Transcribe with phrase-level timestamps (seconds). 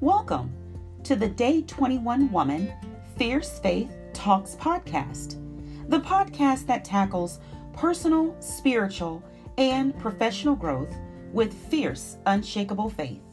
[0.00, 0.54] Welcome
[1.02, 2.72] to the Day 21 Woman
[3.16, 5.34] Fierce Faith Talks podcast,
[5.88, 7.40] the podcast that tackles
[7.72, 9.24] personal, spiritual,
[9.56, 10.94] and professional growth
[11.32, 13.24] with fierce, unshakable faith.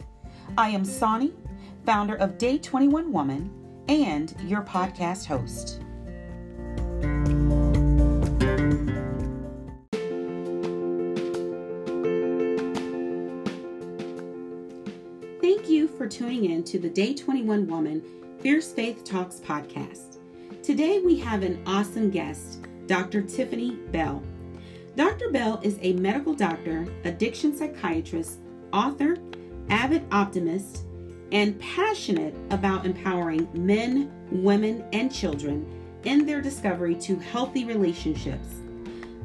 [0.57, 1.35] I am Sonny,
[1.85, 3.51] founder of Day 21 Woman,
[3.87, 5.83] and your podcast host.
[16.05, 17.99] For tuning in to the Day 21 Woman
[18.39, 20.19] Fierce Faith Talks podcast.
[20.61, 23.23] Today we have an awesome guest, Dr.
[23.23, 24.21] Tiffany Bell.
[24.95, 25.31] Dr.
[25.31, 28.37] Bell is a medical doctor, addiction psychiatrist,
[28.71, 29.17] author,
[29.69, 30.83] avid optimist,
[31.31, 35.65] and passionate about empowering men, women, and children
[36.03, 38.61] in their discovery to healthy relationships.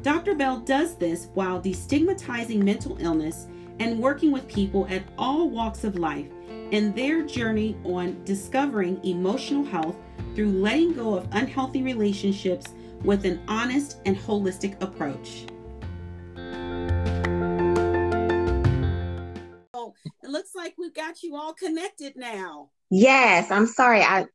[0.01, 0.35] Dr.
[0.35, 3.49] Bell does this while destigmatizing mental illness
[3.81, 6.29] and working with people at all walks of life
[6.71, 9.97] in their journey on discovering emotional health
[10.35, 15.47] through letting go of unhealthy relationships with an honest and holistic approach.
[19.75, 22.71] Oh, it looks like we've got you all connected now.
[22.91, 24.03] Yes, I'm sorry.
[24.03, 24.27] I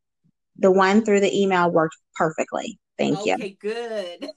[0.57, 2.79] the one through the email worked perfectly.
[2.97, 3.35] Thank okay, you.
[3.35, 4.29] Okay, good.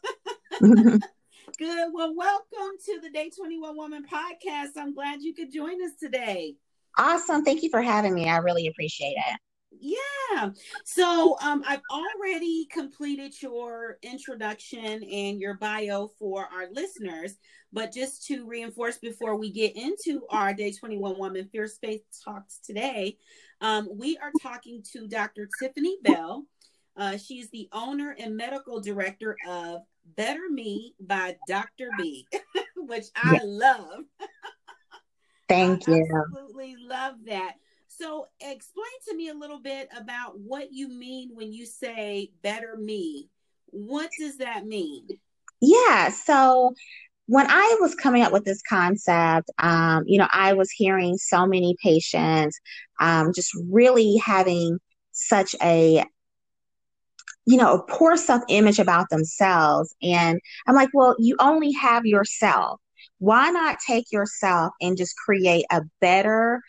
[1.59, 1.89] Good.
[1.93, 4.77] Well, welcome to the Day 21 Woman podcast.
[4.77, 6.55] I'm glad you could join us today.
[6.99, 7.45] Awesome.
[7.45, 8.29] Thank you for having me.
[8.29, 9.39] I really appreciate it.
[9.81, 10.51] Yeah.
[10.85, 17.37] So um, I've already completed your introduction and your bio for our listeners.
[17.73, 22.59] But just to reinforce before we get into our Day 21 Woman Fierce Faith Talks
[22.59, 23.17] today,
[23.61, 25.49] um, we are talking to Dr.
[25.61, 26.47] Tiffany Bell.
[26.97, 29.83] Uh, she's the owner and medical director of
[30.17, 31.91] Better Me by Dr.
[31.97, 32.27] B,
[32.77, 33.41] which I yeah.
[33.45, 34.01] love.
[35.49, 36.07] Thank I you.
[36.33, 37.55] Absolutely love that.
[37.89, 42.77] So, explain to me a little bit about what you mean when you say better
[42.77, 43.29] me.
[43.67, 45.09] What does that mean?
[45.61, 46.11] Yeah.
[46.11, 46.75] So,
[47.27, 51.47] when I was coming up with this concept, um, you know, I was hearing so
[51.47, 52.59] many patients
[53.01, 54.79] um, just really having
[55.13, 56.05] such a
[57.49, 59.95] you know, a poor self image about themselves.
[60.03, 62.79] And I'm like, well, you only have yourself.
[63.19, 66.61] Why not take yourself and just create a better,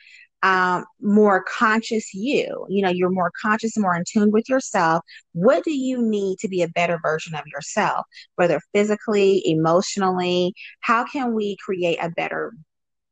[0.41, 2.66] um, more conscious you?
[2.69, 5.03] You know, you're more conscious, more in tune with yourself.
[5.33, 8.05] What do you need to be a better version of yourself,
[8.35, 10.53] whether physically, emotionally?
[10.81, 12.53] How can we create a better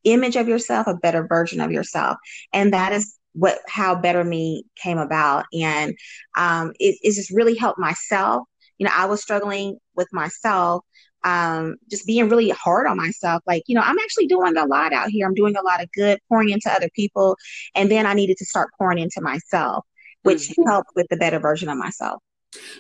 [0.03, 2.17] image of yourself, a better version of yourself?
[2.53, 5.95] And that is what how better me came about and
[6.37, 8.43] um, it, it just really helped myself
[8.77, 10.83] you know i was struggling with myself
[11.27, 13.43] um, just being really hard on myself.
[13.45, 15.27] Like you know i'm actually doing a lot out here.
[15.27, 17.35] I'm doing a lot of good pouring into other people.
[17.75, 19.85] And then i needed to start pouring into myself
[20.23, 20.67] which mm-hmm.
[20.67, 22.21] helped with the better version of myself.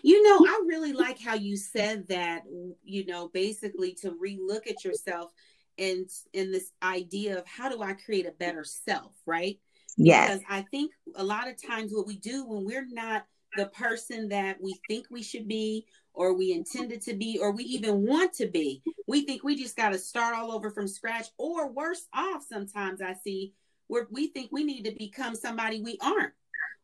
[0.03, 2.43] You know i really like how you said that
[2.83, 5.31] you know basically to relook at yourself
[5.77, 9.59] and in this idea of how do i create a better self right?
[9.97, 10.29] Yes.
[10.29, 13.25] Because I think a lot of times what we do when we're not
[13.55, 15.85] the person that we think we should be
[16.17, 19.77] or we intended to be or we even want to be, we think we just
[19.77, 23.53] got to start all over from scratch or worse off sometimes I see
[23.85, 26.33] where we think we need to become somebody we aren't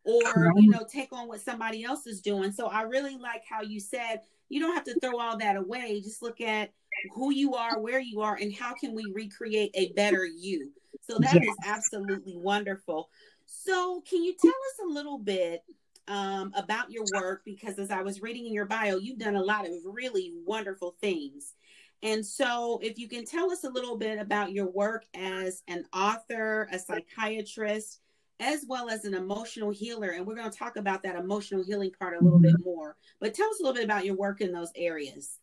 [0.06, 2.52] or you know take on what somebody else is doing.
[2.52, 6.00] So I really like how you said you don't have to throw all that away.
[6.02, 6.72] Just look at
[7.16, 10.72] who you are, where you are, and how can we recreate a better you.
[11.02, 11.44] So that yes.
[11.44, 13.10] is absolutely wonderful.
[13.46, 15.64] So, can you tell us a little bit
[16.08, 17.42] um, about your work?
[17.46, 20.96] Because as I was reading in your bio, you've done a lot of really wonderful
[21.02, 21.54] things.
[22.02, 25.86] And so, if you can tell us a little bit about your work as an
[25.94, 28.02] author, a psychiatrist,
[28.40, 30.10] as well as an emotional healer.
[30.10, 32.58] And we're going to talk about that emotional healing part a little mm-hmm.
[32.58, 32.98] bit more.
[33.22, 35.38] But tell us a little bit about your work in those areas.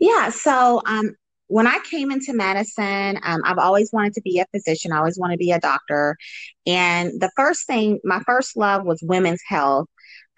[0.00, 0.30] Yeah.
[0.30, 1.14] So, um,
[1.48, 4.92] when I came into medicine, um, I've always wanted to be a physician.
[4.92, 6.16] I always want to be a doctor.
[6.66, 9.86] And the first thing, my first love was women's health.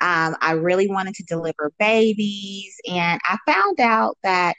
[0.00, 2.75] Um, I really wanted to deliver babies.
[2.89, 4.55] And I found out that,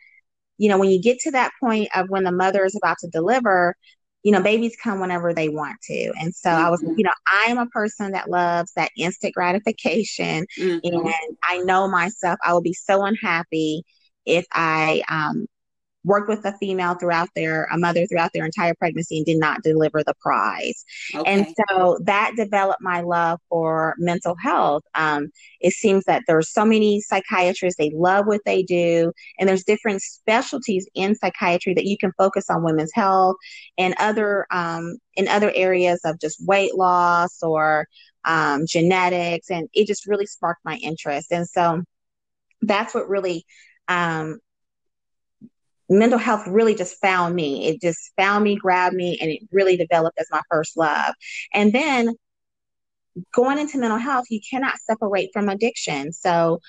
[0.58, 3.08] you know, when you get to that point of when the mother is about to
[3.08, 3.76] deliver,
[4.24, 6.12] you know, babies come whenever they want to.
[6.20, 6.66] And so mm-hmm.
[6.66, 6.96] I was, mm-hmm.
[6.98, 10.46] you know, I am a person that loves that instant gratification.
[10.58, 11.08] Mm-hmm.
[11.08, 13.84] And I know myself, I will be so unhappy
[14.26, 15.48] if I um,
[16.04, 19.62] worked with a female throughout their a mother throughout their entire pregnancy and did not
[19.64, 21.30] deliver the prize okay.
[21.32, 25.28] and so that developed my love for mental health um,
[25.60, 30.02] it seems that there's so many psychiatrists they love what they do and there's different
[30.02, 33.36] specialties in psychiatry that you can focus on women's health
[33.78, 37.86] and other um, in other areas of just weight loss or
[38.26, 41.32] um, genetics, and it just really sparked my interest.
[41.32, 41.84] And so
[42.62, 43.46] that's what really
[43.88, 44.40] um,
[45.90, 47.68] mental health really just found me.
[47.68, 51.14] It just found me, grabbed me, and it really developed as my first love.
[51.54, 52.16] And then
[53.34, 56.12] going into mental health, you cannot separate from addiction.
[56.14, 56.60] So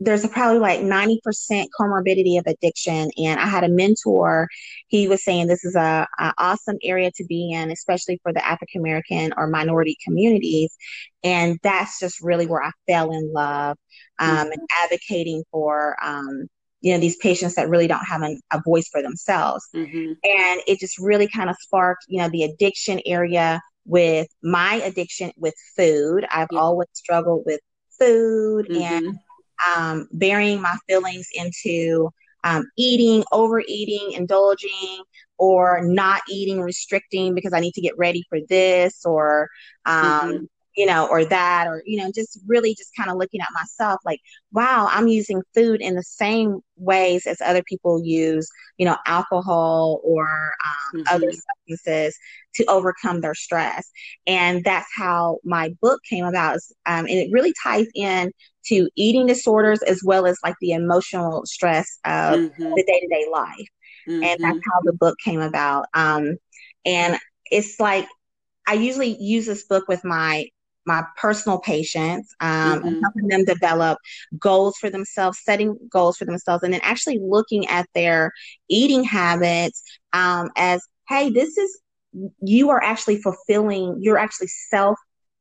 [0.00, 3.10] there's a probably like 90% comorbidity of addiction.
[3.16, 4.48] And I had a mentor,
[4.86, 8.46] he was saying this is a, a awesome area to be in, especially for the
[8.46, 10.76] African American or minority communities.
[11.24, 13.76] And that's just really where I fell in love
[14.18, 14.52] um, mm-hmm.
[14.52, 16.46] and advocating for um,
[16.80, 20.12] you know these patients that really don't have an, a voice for themselves mm-hmm.
[20.24, 25.32] and it just really kind of sparked you know the addiction area with my addiction
[25.36, 26.58] with food i've yeah.
[26.58, 27.60] always struggled with
[27.98, 28.82] food mm-hmm.
[28.82, 29.18] and
[29.76, 32.10] um, burying my feelings into
[32.44, 35.02] um, eating overeating indulging
[35.36, 39.48] or not eating restricting because i need to get ready for this or
[39.86, 40.44] um, mm-hmm
[40.78, 43.98] you know, or that, or, you know, just really just kind of looking at myself
[44.04, 44.20] like,
[44.52, 50.00] wow, I'm using food in the same ways as other people use, you know, alcohol
[50.04, 51.16] or um, mm-hmm.
[51.16, 52.16] other substances
[52.54, 53.90] to overcome their stress.
[54.28, 56.60] And that's how my book came about.
[56.86, 58.30] Um, and it really ties in
[58.66, 62.62] to eating disorders as well as like the emotional stress of mm-hmm.
[62.62, 63.68] the day to day life.
[64.08, 64.22] Mm-hmm.
[64.22, 65.86] And that's how the book came about.
[65.92, 66.36] Um,
[66.86, 67.18] and
[67.50, 68.06] it's like,
[68.68, 70.46] I usually use this book with my
[70.88, 73.00] my personal patients um, mm-hmm.
[73.02, 73.98] helping them develop
[74.38, 78.32] goals for themselves, setting goals for themselves, and then actually looking at their
[78.68, 79.82] eating habits
[80.14, 81.80] um, as, hey, this is,
[82.40, 84.98] you are actually fulfilling, you're actually self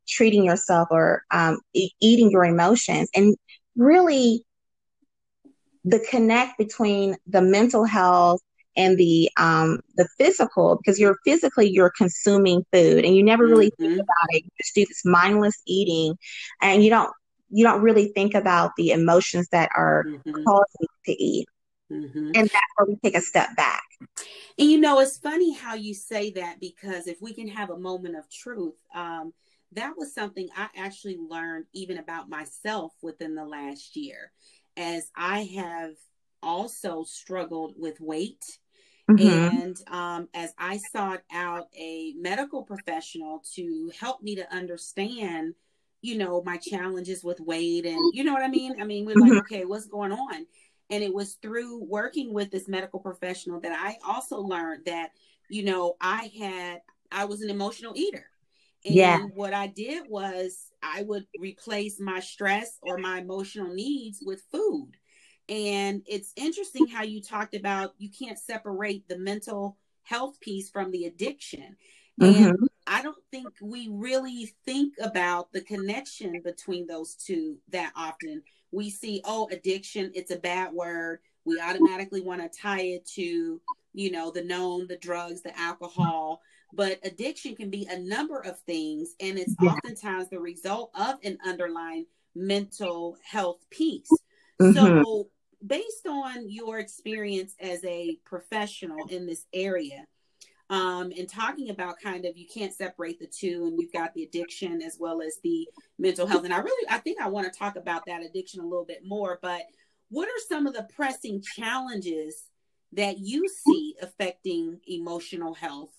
[0.07, 3.09] treating yourself or um, e- eating your emotions.
[3.15, 3.35] And
[3.77, 4.43] really,
[5.85, 8.41] the connect between the mental health
[8.77, 13.71] and the um the physical because you're physically you're consuming food and you never really
[13.71, 13.83] mm-hmm.
[13.83, 16.17] think about it you just do this mindless eating
[16.61, 17.11] and you don't
[17.49, 20.43] you don't really think about the emotions that are mm-hmm.
[20.43, 21.47] causing you to eat
[21.91, 22.31] mm-hmm.
[22.35, 23.83] and that's where we take a step back
[24.57, 27.77] and you know it's funny how you say that because if we can have a
[27.77, 29.33] moment of truth um
[29.73, 34.31] that was something I actually learned even about myself within the last year
[34.77, 35.95] as I have
[36.41, 38.43] also struggled with weight
[39.09, 39.57] Mm-hmm.
[39.57, 45.53] And um, as I sought out a medical professional to help me to understand,
[46.01, 48.81] you know, my challenges with weight and, you know what I mean?
[48.81, 49.35] I mean, we're mm-hmm.
[49.35, 50.45] like, okay, what's going on?
[50.89, 55.11] And it was through working with this medical professional that I also learned that,
[55.49, 56.81] you know, I had,
[57.11, 58.25] I was an emotional eater.
[58.85, 59.19] And yeah.
[59.33, 64.91] what I did was I would replace my stress or my emotional needs with food.
[65.49, 70.91] And it's interesting how you talked about you can't separate the mental health piece from
[70.91, 71.77] the addiction.
[72.21, 72.45] Mm-hmm.
[72.45, 78.41] And I don't think we really think about the connection between those two that often.
[78.71, 81.19] We see, oh, addiction, it's a bad word.
[81.45, 83.61] We automatically want to tie it to,
[83.93, 86.41] you know, the known, the drugs, the alcohol.
[86.73, 89.15] But addiction can be a number of things.
[89.21, 89.69] And it's yeah.
[89.69, 92.05] oftentimes the result of an underlying
[92.35, 94.09] mental health piece.
[94.61, 94.73] Mm-hmm.
[94.73, 95.29] So
[95.65, 100.05] based on your experience as a professional in this area,
[100.69, 104.23] um, and talking about kind of you can't separate the two, and you've got the
[104.23, 105.67] addiction as well as the
[105.97, 106.43] mental health.
[106.43, 109.03] And I really, I think I want to talk about that addiction a little bit
[109.05, 109.39] more.
[109.41, 109.61] But
[110.09, 112.43] what are some of the pressing challenges
[112.93, 115.93] that you see affecting emotional health?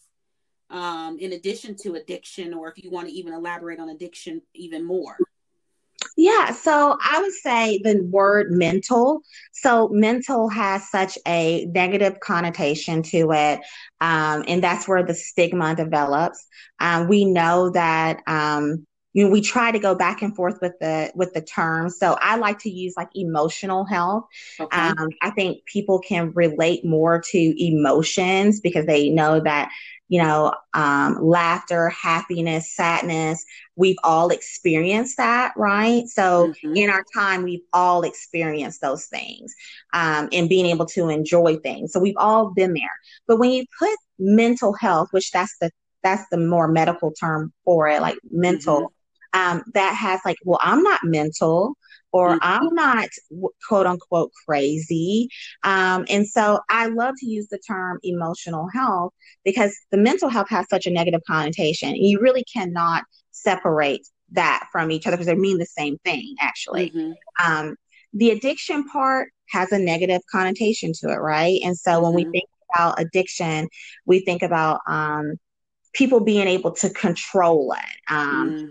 [0.71, 4.85] Um, in addition to addiction, or if you want to even elaborate on addiction even
[4.85, 5.17] more.
[6.21, 9.23] Yeah, so I would say the word mental.
[9.53, 13.61] So, mental has such a negative connotation to it,
[14.01, 16.45] um, and that's where the stigma develops.
[16.81, 18.85] Um, we know that um,
[19.19, 21.99] you know we try to go back and forth with the with the terms.
[21.99, 24.27] So, I like to use like emotional health.
[24.61, 24.77] Okay.
[24.77, 29.71] Um, I think people can relate more to emotions because they know that
[30.09, 33.45] you know, um, laughter, happiness, sadness.
[33.77, 36.07] We've all experienced that, right?
[36.07, 36.77] So mm-hmm.
[36.77, 39.55] in our time, we've all experienced those things
[39.93, 41.93] um, and being able to enjoy things.
[41.93, 42.97] So we've all been there.
[43.27, 45.71] But when you put mental health, which that's the
[46.03, 48.98] that's the more medical term for it, like mental, mm-hmm.
[49.33, 51.77] Um, that has like, well, I'm not mental
[52.13, 52.39] or mm-hmm.
[52.43, 53.09] I'm not
[53.67, 55.29] quote unquote crazy.
[55.63, 59.13] Um, and so I love to use the term emotional health
[59.45, 61.97] because the mental health has such a negative connotation.
[61.97, 66.91] You really cannot separate that from each other because they mean the same thing, actually.
[66.91, 67.13] Mm-hmm.
[67.45, 67.77] Um,
[68.13, 71.61] the addiction part has a negative connotation to it, right?
[71.65, 72.03] And so mm-hmm.
[72.05, 72.33] when we mm-hmm.
[72.33, 73.69] think about addiction,
[74.07, 75.35] we think about um,
[75.95, 78.13] people being able to control it.
[78.13, 78.71] Um, mm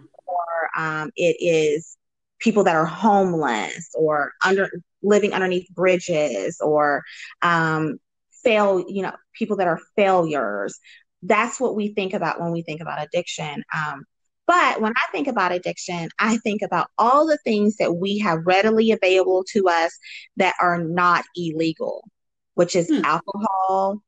[0.77, 1.97] um, it is
[2.39, 4.69] people that are homeless or under
[5.01, 7.03] living underneath bridges or
[7.41, 7.97] um,
[8.43, 10.79] fail, you know, people that are failures.
[11.23, 13.63] That's what we think about when we think about addiction.
[13.75, 14.05] Um,
[14.45, 18.45] but when I think about addiction, I think about all the things that we have
[18.45, 19.97] readily available to us
[20.37, 22.07] that are not illegal,
[22.53, 23.01] which is hmm.
[23.03, 24.01] alcohol,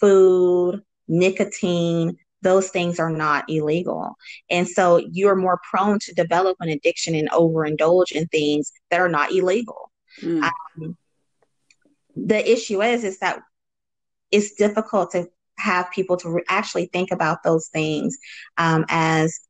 [0.00, 2.16] food, nicotine.
[2.44, 4.16] Those things are not illegal.
[4.50, 9.08] And so you're more prone to develop an addiction and overindulge in things that are
[9.08, 9.90] not illegal.
[10.20, 10.44] Hmm.
[10.44, 10.96] Um,
[12.14, 13.40] the issue is, is that
[14.30, 15.26] it's difficult to
[15.58, 18.16] have people to re- actually think about those things
[18.58, 19.40] um, as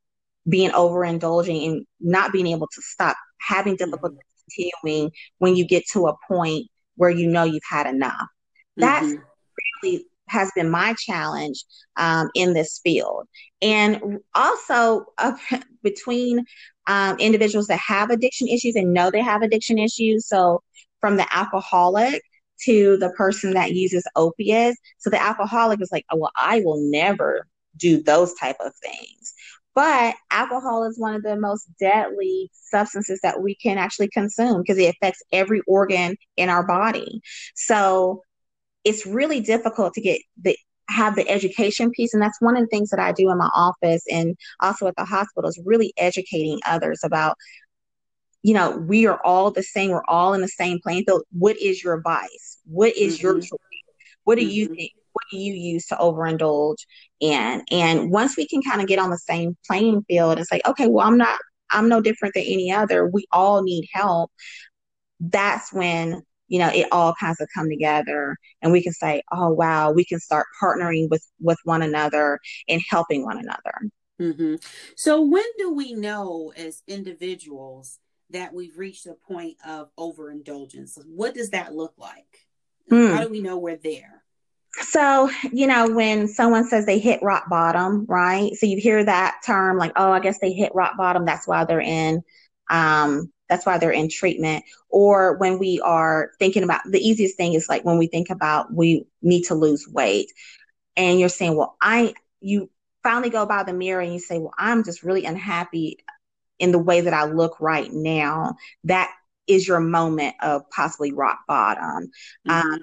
[0.49, 4.69] being overindulging and not being able to stop, having difficulty mm-hmm.
[4.79, 8.29] continuing when you get to a point where you know you've had enough.
[8.77, 9.23] That's mm-hmm.
[9.83, 11.65] really has been my challenge
[11.97, 13.27] um, in this field.
[13.63, 15.33] And also uh,
[15.83, 16.45] between
[16.87, 20.29] um, individuals that have addiction issues and know they have addiction issues.
[20.29, 20.63] So
[21.01, 22.23] from the alcoholic
[22.65, 24.79] to the person that uses opiates.
[24.99, 29.35] So the alcoholic is like, oh, well, I will never do those type of things.
[29.75, 34.79] But alcohol is one of the most deadly substances that we can actually consume because
[34.79, 37.21] it affects every organ in our body.
[37.57, 38.23] So
[38.85, 40.57] it's really difficult to get the
[40.91, 43.49] have the education piece and that's one of the things that I do in my
[43.55, 47.37] office and also at the hospital is really educating others about
[48.43, 51.57] you know we are all the same we're all in the same playing field what
[51.57, 53.27] is your vice what is mm-hmm.
[53.27, 53.51] your choice
[54.25, 54.51] what do mm-hmm.
[54.51, 56.85] you think what do you use to overindulge
[57.21, 57.63] in?
[57.71, 60.89] And once we can kind of get on the same playing field and say, okay,
[60.89, 61.39] well, I'm not,
[61.71, 63.07] I'm no different than any other.
[63.07, 64.31] We all need help.
[65.21, 69.51] That's when you know it all kinds of come together and we can say oh
[69.51, 74.55] wow we can start partnering with with one another and helping one another mm-hmm.
[74.97, 77.99] so when do we know as individuals
[78.31, 82.47] that we've reached a point of overindulgence what does that look like
[82.91, 83.15] mm.
[83.15, 84.25] how do we know we're there
[84.81, 88.53] so, you know, when someone says they hit rock bottom, right?
[88.55, 91.25] So you hear that term like, oh, I guess they hit rock bottom.
[91.25, 92.23] That's why they're in,
[92.71, 94.65] um, that's why they're in treatment.
[94.89, 98.73] Or when we are thinking about the easiest thing is like when we think about
[98.73, 100.33] we need to lose weight
[100.97, 102.71] and you're saying, well, I, you
[103.03, 105.99] finally go by the mirror and you say, well, I'm just really unhappy
[106.59, 108.55] in the way that I look right now.
[108.85, 109.11] That
[109.47, 112.11] is your moment of possibly rock bottom.
[112.49, 112.51] Mm-hmm.
[112.51, 112.81] Um,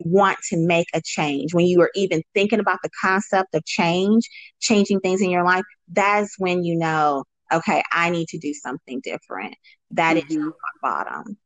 [0.00, 4.28] want to make a change, when you are even thinking about the concept of change,
[4.60, 9.00] changing things in your life, that's when you know, okay, I need to do something
[9.02, 9.54] different.
[9.92, 10.48] That mm-hmm.
[10.48, 11.36] is bottom.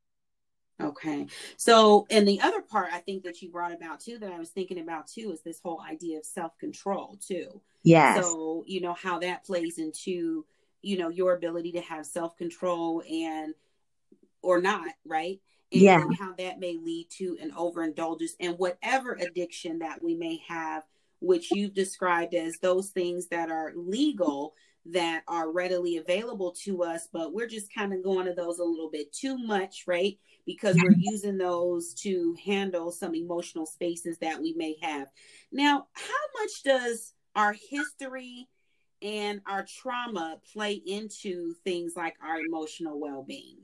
[0.80, 1.26] Okay.
[1.56, 4.50] So, and the other part I think that you brought about too, that I was
[4.50, 7.62] thinking about too, is this whole idea of self control too.
[7.82, 8.22] Yes.
[8.22, 10.44] So, you know, how that plays into,
[10.82, 13.54] you know, your ability to have self control and
[14.42, 15.40] or not, right?
[15.72, 16.04] And yeah.
[16.18, 20.84] how that may lead to an overindulgence and whatever addiction that we may have,
[21.20, 24.54] which you've described as those things that are legal
[24.92, 28.64] that are readily available to us, but we're just kind of going to those a
[28.64, 30.18] little bit too much, right?
[30.44, 35.08] Because we're using those to handle some emotional spaces that we may have.
[35.50, 38.48] Now, how much does our history
[39.02, 43.58] and our trauma play into things like our emotional well being?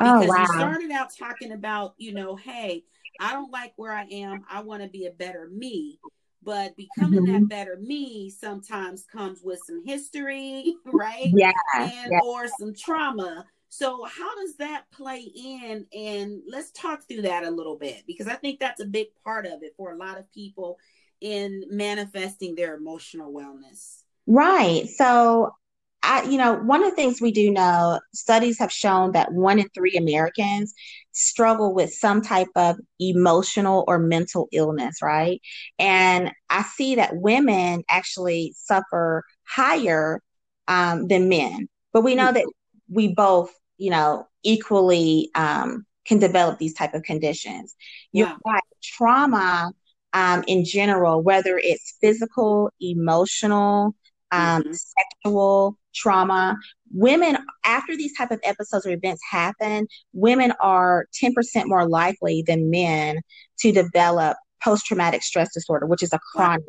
[0.00, 0.40] Oh, because oh, wow.
[0.40, 2.84] you started out talking about, you know, hey,
[3.20, 4.44] I don't like where I am.
[4.50, 5.98] I want to be a better me.
[6.44, 7.32] But becoming mm-hmm.
[7.32, 11.30] that better me sometimes comes with some history, right?
[11.32, 11.52] Yeah.
[11.74, 12.20] And yeah.
[12.24, 13.46] or some trauma.
[13.68, 15.86] So how does that play in?
[15.94, 19.46] And let's talk through that a little bit because I think that's a big part
[19.46, 20.78] of it for a lot of people
[21.20, 24.02] in manifesting their emotional wellness.
[24.26, 24.88] Right.
[24.88, 25.54] So
[26.02, 29.58] I, you know, one of the things we do know, studies have shown that one
[29.58, 30.74] in three Americans
[31.12, 35.40] struggle with some type of emotional or mental illness, right?
[35.78, 40.20] And I see that women actually suffer higher
[40.68, 42.46] um, than men, but we know that
[42.90, 47.74] we both, you know, equally um, can develop these type of conditions.
[48.12, 48.36] You're yeah.
[48.44, 48.62] right.
[48.82, 49.72] Trauma
[50.12, 53.94] um, in general, whether it's physical, emotional,
[54.32, 54.72] um, mm-hmm.
[54.72, 56.58] sexual trauma.
[56.92, 61.32] Women, after these type of episodes or events happen, women are 10%
[61.66, 63.20] more likely than men
[63.60, 66.64] to develop post-traumatic stress disorder, which is a chronic,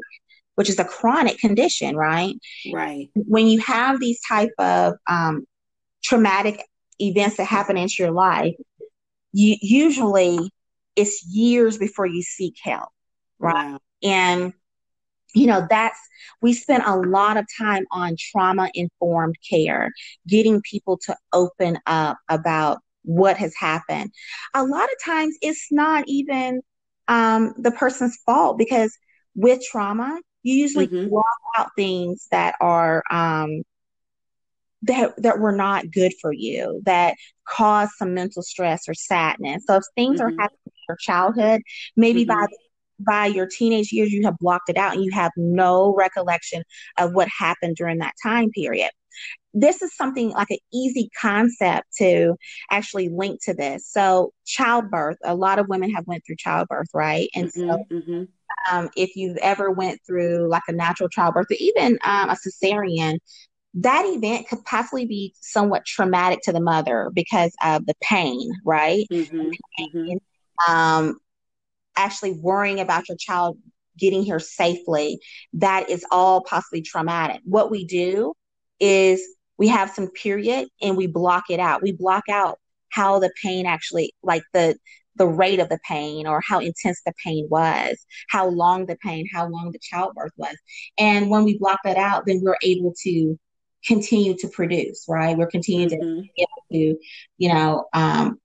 [0.55, 2.35] which is a chronic condition, right?
[2.71, 3.09] Right.
[3.15, 5.45] When you have these type of um,
[6.03, 6.63] traumatic
[6.99, 8.53] events that happen into your life,
[9.31, 10.51] you usually
[10.95, 12.89] it's years before you seek help,
[13.39, 13.71] right?
[13.71, 13.79] Wow.
[14.03, 14.53] And
[15.33, 15.99] you know that's
[16.41, 19.91] we spend a lot of time on trauma informed care
[20.27, 24.11] getting people to open up about what has happened
[24.53, 26.61] a lot of times it's not even
[27.09, 28.97] um, the person's fault because
[29.35, 31.09] with trauma you usually mm-hmm.
[31.09, 31.25] block
[31.57, 33.63] out things that are um,
[34.83, 37.15] that that were not good for you that
[37.47, 40.27] cause some mental stress or sadness so if things mm-hmm.
[40.27, 41.61] are happening in your childhood
[41.95, 42.39] maybe mm-hmm.
[42.39, 42.47] by
[43.05, 46.63] by your teenage years you have blocked it out and you have no recollection
[46.97, 48.89] of what happened during that time period
[49.53, 52.35] this is something like an easy concept to
[52.71, 57.29] actually link to this so childbirth a lot of women have went through childbirth right
[57.35, 58.23] and mm-hmm, so mm-hmm.
[58.71, 63.17] Um, if you've ever went through like a natural childbirth or even um, a cesarean
[63.75, 69.05] that event could possibly be somewhat traumatic to the mother because of the pain right
[69.11, 70.71] mm-hmm, mm-hmm.
[70.71, 71.17] um,
[71.95, 73.57] actually worrying about your child
[73.97, 75.19] getting here safely,
[75.53, 77.41] that is all possibly traumatic.
[77.43, 78.33] What we do
[78.79, 79.21] is
[79.57, 81.83] we have some period and we block it out.
[81.83, 82.59] We block out
[82.89, 84.75] how the pain actually, like the
[85.15, 89.27] the rate of the pain or how intense the pain was, how long the pain,
[89.31, 90.55] how long the childbirth was.
[90.97, 93.37] And when we block that out, then we're able to
[93.85, 95.37] continue to produce, right?
[95.37, 96.21] We're continuing mm-hmm.
[96.21, 96.99] to be able to,
[97.37, 98.39] you know, um,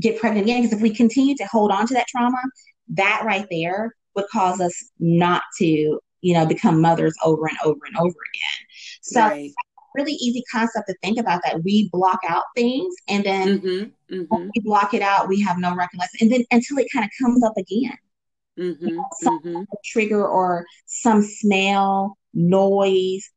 [0.00, 0.62] get pregnant again.
[0.62, 2.40] Because if we continue to hold on to that trauma,
[2.88, 7.80] that right there would cause us not to, you know, become mothers over and over
[7.86, 8.66] and over again.
[9.02, 9.50] So right.
[9.94, 11.62] really easy concept to think about that.
[11.62, 14.48] We block out things and then mm-hmm, mm-hmm.
[14.54, 16.18] we block it out, we have no recollection.
[16.22, 17.96] And then until it kind of comes up again.
[18.58, 19.62] Mm-hmm, you know, some mm-hmm.
[19.84, 23.28] trigger or some smell, noise,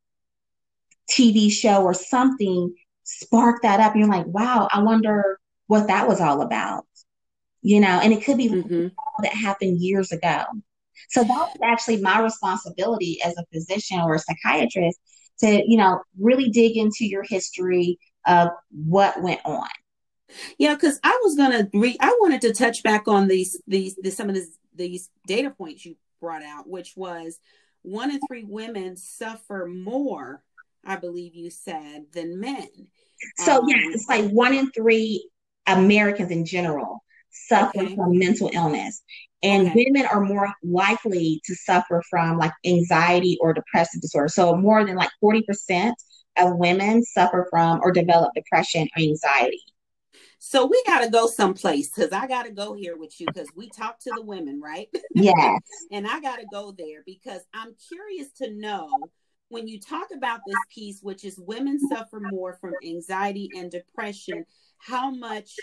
[1.10, 2.74] TV show or something
[3.04, 3.96] spark that up.
[3.96, 5.39] You're like, wow, I wonder
[5.70, 6.86] what that was all about
[7.62, 8.88] you know, and it could be mm-hmm.
[9.22, 10.44] that happened years ago.
[11.10, 15.00] So that was actually my responsibility as a physician or a psychiatrist
[15.40, 19.68] to, you know, really dig into your history of what went on.
[20.58, 24.16] Yeah, because I was gonna re- I wanted to touch back on these these, these
[24.16, 27.40] some of these these data points you brought out, which was
[27.82, 30.44] one in three women suffer more,
[30.86, 32.70] I believe you said, than men.
[33.38, 35.28] So um, yeah, it's like one in three
[35.70, 37.96] Americans in general suffer okay.
[37.96, 39.02] from mental illness.
[39.42, 39.86] And okay.
[39.86, 44.28] women are more likely to suffer from like anxiety or depressive disorder.
[44.28, 45.94] So more than like 40%
[46.38, 49.62] of women suffer from or develop depression or anxiety.
[50.40, 53.50] So we got to go someplace because I got to go here with you because
[53.56, 54.88] we talk to the women, right?
[55.14, 55.60] Yes.
[55.92, 58.90] and I got to go there because I'm curious to know
[59.50, 64.46] when you talk about this piece, which is women suffer more from anxiety and depression,
[64.80, 65.56] how much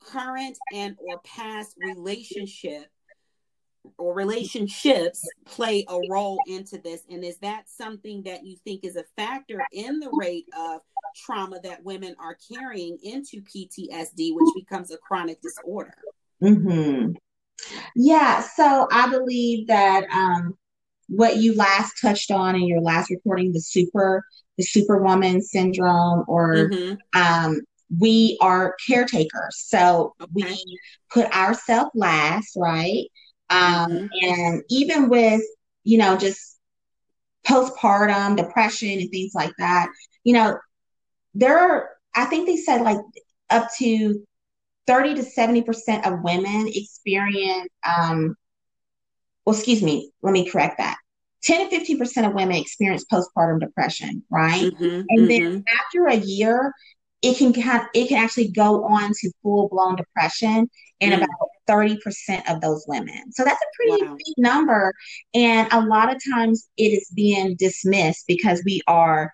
[0.00, 2.86] current and or past relationship
[3.98, 8.96] or relationships play a role into this and is that something that you think is
[8.96, 10.80] a factor in the rate of
[11.14, 15.94] trauma that women are carrying into PTSD which becomes a chronic disorder
[16.42, 17.12] mm-hmm.
[17.94, 20.56] yeah so i believe that um,
[21.08, 24.24] what you last touched on in your last recording the super
[24.58, 26.94] the superwoman syndrome or mm-hmm.
[27.20, 27.60] um,
[27.96, 29.64] we are caretakers.
[29.66, 30.30] So okay.
[30.34, 30.78] we
[31.12, 33.04] put ourselves last, right?
[33.50, 34.06] Um, mm-hmm.
[34.22, 35.42] And even with,
[35.84, 36.58] you know, just
[37.46, 39.88] postpartum depression and things like that,
[40.24, 40.58] you know,
[41.34, 42.98] there are, I think they said like
[43.50, 44.26] up to
[44.86, 48.34] 30 to 70% of women experience, um,
[49.44, 50.96] well, excuse me, let me correct that.
[51.44, 54.72] 10 to 15% of women experience postpartum depression, right?
[54.72, 55.26] Mm-hmm, and mm-hmm.
[55.26, 56.72] then after a year,
[57.22, 60.68] it can have, it can actually go on to full blown depression
[61.00, 61.16] in mm.
[61.16, 63.32] about 30% of those women.
[63.32, 64.16] So that's a pretty wow.
[64.16, 64.92] big number.
[65.34, 69.30] And a lot of times it is being dismissed because we are,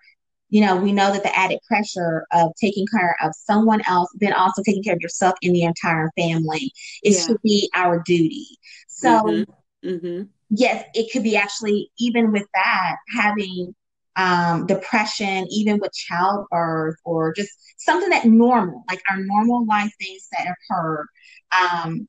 [0.49, 4.33] you know, we know that the added pressure of taking care of someone else, then
[4.33, 6.71] also taking care of yourself and the entire family
[7.03, 7.33] is yeah.
[7.33, 8.47] to be our duty.
[8.87, 9.89] So, mm-hmm.
[9.89, 10.23] Mm-hmm.
[10.49, 13.73] yes, it could be actually, even with that, having
[14.15, 20.27] um, depression, even with childbirth, or just something that normal, like our normal life things
[20.31, 21.05] that occur,
[21.51, 22.07] um,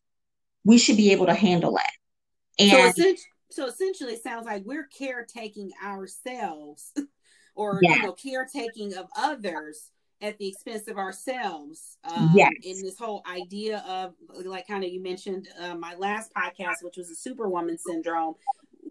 [0.64, 2.62] we should be able to handle it.
[2.62, 3.18] And so, essentially,
[3.50, 6.92] so essentially, it sounds like we're caretaking ourselves,
[7.54, 9.90] or you know, caretaking of others
[10.20, 11.98] at the expense of ourselves.
[12.04, 12.50] Um, yes.
[12.62, 14.14] In this whole idea of,
[14.44, 18.34] like, kind of you mentioned uh, my last podcast, which was the Superwoman syndrome,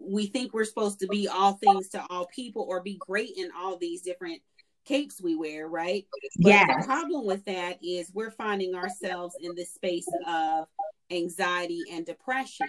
[0.06, 3.50] we think we're supposed to be all things to all people or be great in
[3.56, 4.40] all these different
[4.84, 6.06] capes we wear, right?
[6.38, 6.68] But yes.
[6.78, 10.66] the problem with that is we're finding ourselves in this space of
[11.10, 12.68] anxiety and depression.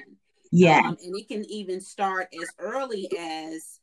[0.51, 0.79] Yeah.
[0.79, 3.79] Um, and it can even start as early as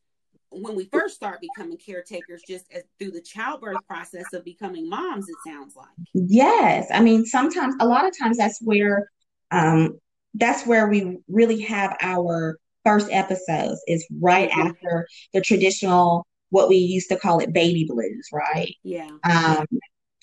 [0.50, 5.26] when we first start becoming caretakers, just as through the childbirth process of becoming moms,
[5.28, 5.88] it sounds like.
[6.14, 6.88] Yes.
[6.92, 9.10] I mean, sometimes, a lot of times that's where,
[9.50, 9.98] um,
[10.34, 14.68] that's where we really have our first episodes is right mm-hmm.
[14.68, 18.74] after the traditional, what we used to call it baby blues, right?
[18.82, 19.10] Yeah.
[19.24, 19.66] Um,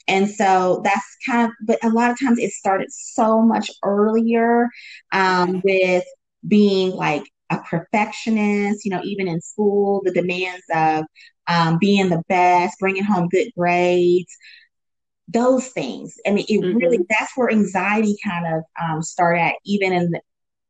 [0.08, 4.68] and so that's kind of, but a lot of times it started so much earlier
[5.12, 6.04] um, with
[6.48, 11.06] being like a perfectionist, you know, even in school, the demands of
[11.48, 14.36] um, being the best, bringing home good grades,
[15.28, 16.16] those things.
[16.26, 16.78] I mean, it mm-hmm.
[16.78, 20.22] really, that's where anxiety kind of um, start at, even in the,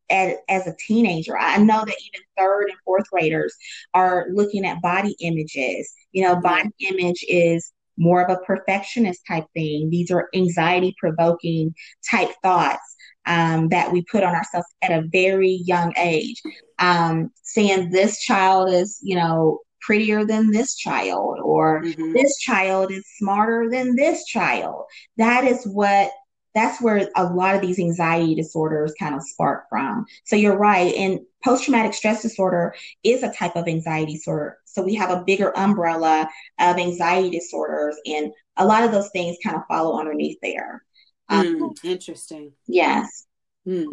[0.09, 1.37] as, as a teenager.
[1.37, 3.55] I know that even third and fourth graders
[3.93, 5.93] are looking at body images.
[6.11, 9.89] You know, body image is more of a perfectionist type thing.
[9.89, 11.75] These are anxiety provoking
[12.09, 12.95] type thoughts
[13.25, 16.41] um, that we put on ourselves at a very young age.
[16.79, 22.13] Um, saying this child is, you know, prettier than this child, or mm-hmm.
[22.13, 24.83] this child is smarter than this child.
[25.17, 26.11] That is what
[26.55, 30.05] that's where a lot of these anxiety disorders kind of spark from.
[30.25, 30.93] So you're right.
[30.95, 34.57] And post traumatic stress disorder is a type of anxiety disorder.
[34.65, 36.27] So we have a bigger umbrella
[36.59, 40.83] of anxiety disorders, and a lot of those things kind of follow underneath there.
[41.31, 42.51] Mm, um, interesting.
[42.67, 43.25] Yes.
[43.67, 43.85] Mm.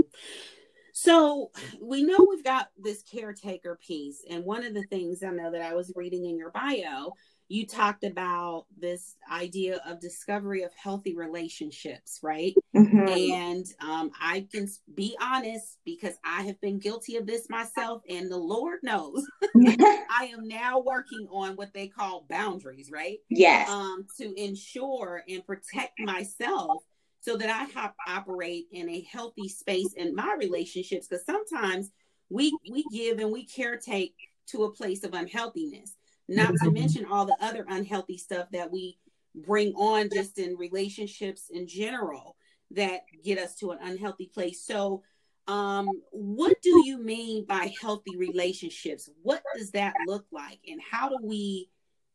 [0.93, 4.25] So we know we've got this caretaker piece.
[4.31, 7.13] And one of the things I know that I was reading in your bio,
[7.49, 12.55] you talked about this idea of discovery of healthy relationships, right?
[12.77, 13.09] Mm-hmm.
[13.09, 18.31] And um, I can be honest because I have been guilty of this myself, and
[18.31, 19.25] the Lord knows
[19.57, 23.19] I am now working on what they call boundaries, right?
[23.29, 23.69] Yes.
[23.69, 26.83] Um, to ensure and protect myself
[27.21, 31.09] so that I have operate in a healthy space in my relationships.
[31.09, 31.91] Because sometimes
[32.29, 34.15] we we give and we caretake
[34.49, 35.97] to a place of unhealthiness,
[36.29, 38.99] not to mention all the other unhealthy stuff that we
[39.35, 42.37] bring on just in relationships in general
[42.73, 44.65] that get us to an unhealthy place.
[44.65, 45.03] So
[45.49, 51.09] um what do you mean by healthy relationships what does that look like and how
[51.09, 51.71] do we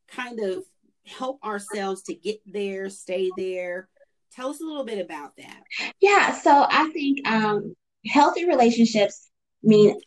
[0.10, 0.66] kind of
[1.06, 3.88] help ourselves to get there stay there
[4.34, 5.64] Tell us a little bit about that.
[6.00, 9.30] Yeah, so I think um, healthy relationships
[9.62, 10.00] mean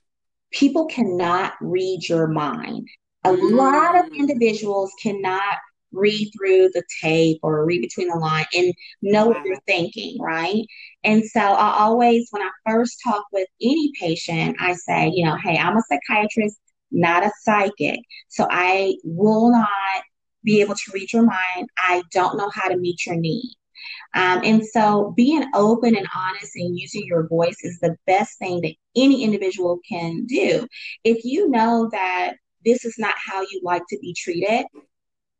[0.51, 2.89] people cannot read your mind.
[3.25, 5.57] A lot of individuals cannot
[5.93, 10.63] read through the tape or read between the line and know what you're thinking, right?
[11.05, 15.37] And so I always, when I first talk with any patient, I say, you know,
[15.43, 16.59] hey, I'm a psychiatrist,
[16.91, 18.01] not a psychic.
[18.29, 19.69] So I will not
[20.43, 21.69] be able to read your mind.
[21.79, 23.57] I don't know how to meet your needs.
[24.15, 28.61] Um, and so being open and honest and using your voice is the best thing
[28.63, 30.67] that any individual can do.
[31.03, 34.67] If you know that this is not how you like to be treated,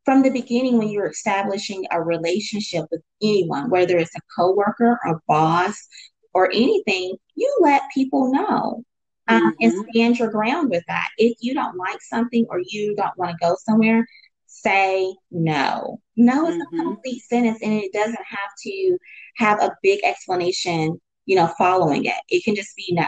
[0.05, 5.15] from the beginning when you're establishing a relationship with anyone, whether it's a coworker, a
[5.27, 5.89] boss,
[6.35, 8.85] or anything, you let people know.
[9.27, 9.65] Um, mm-hmm.
[9.65, 11.09] and stand your ground with that.
[11.17, 14.07] If you don't like something or you don't want to go somewhere,
[14.45, 15.99] say no.
[16.17, 16.81] No is mm-hmm.
[16.81, 18.99] a complete sentence and it doesn't have to
[19.37, 22.15] have a big explanation, you know, following it.
[22.29, 23.07] It can just be no.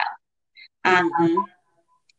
[0.86, 1.38] Um, mm-hmm.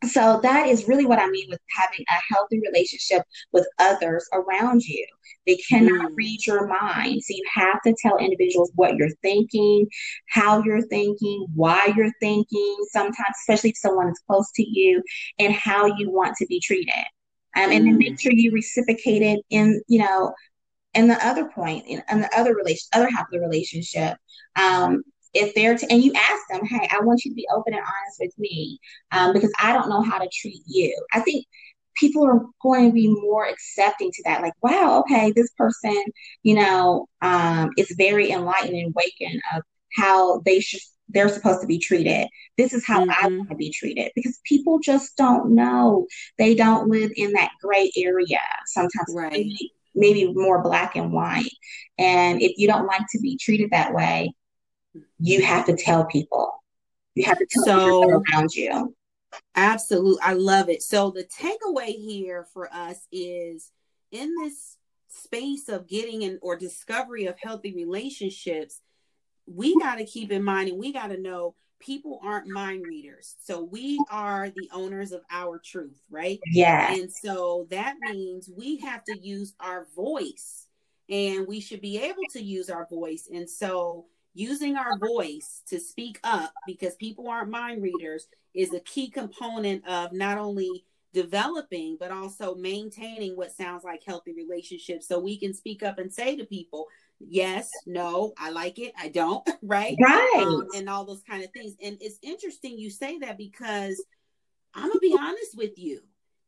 [0.06, 4.84] So that is really what I mean with having a healthy relationship with others around
[4.84, 5.06] you.
[5.46, 6.16] They cannot mm.
[6.16, 7.24] read your mind.
[7.24, 9.88] So you have to tell individuals what you're thinking,
[10.30, 15.02] how you're thinking, why you're thinking, sometimes, especially if someone is close to you,
[15.40, 17.06] and how you want to be treated
[17.58, 18.20] um, and then make mm.
[18.20, 20.34] sure you reciprocate it in you know
[20.94, 24.18] in the other point in, in the other relation other half of the relationship
[24.56, 25.04] um,
[25.38, 27.82] if they're to, and you ask them hey i want you to be open and
[27.82, 28.80] honest with me
[29.12, 31.46] um, because i don't know how to treat you i think
[31.96, 36.04] people are going to be more accepting to that like wow okay this person
[36.44, 39.64] you know um, is very enlightened and awakened of
[39.96, 42.28] how they should they're supposed to be treated.
[42.58, 43.12] This is how mm-hmm.
[43.12, 46.08] I want to be treated because people just don't know.
[46.38, 49.14] They don't live in that gray area sometimes.
[49.14, 49.32] Right.
[49.32, 51.50] Maybe, maybe more black and white.
[51.98, 54.34] And if you don't like to be treated that way,
[55.20, 56.52] you have to tell people.
[57.16, 58.96] You have to tell so, people around you.
[59.56, 60.22] Absolutely.
[60.22, 60.84] I love it.
[60.84, 63.72] So the takeaway here for us is
[64.12, 64.78] in this
[65.10, 68.82] space of getting in or discovery of healthy relationships,
[69.46, 73.36] we got to keep in mind and we got to know people aren't mind readers.
[73.44, 76.40] So we are the owners of our truth, right?
[76.46, 76.94] Yeah.
[76.94, 80.68] And so that means we have to use our voice
[81.10, 83.30] and we should be able to use our voice.
[83.34, 84.06] And so
[84.38, 89.86] using our voice to speak up because people aren't mind readers is a key component
[89.88, 95.08] of not only developing but also maintaining what sounds like healthy relationships.
[95.08, 96.86] So we can speak up and say to people
[97.20, 99.98] yes no i like it i don't right?
[100.00, 100.46] Right.
[100.46, 101.74] Um, and all those kind of things.
[101.82, 104.00] And it's interesting you say that because
[104.76, 106.02] i'm gonna be honest with you.